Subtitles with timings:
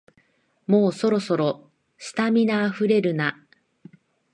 [0.65, 1.69] もうそろそろ、
[1.99, 3.37] スタミナあふれるな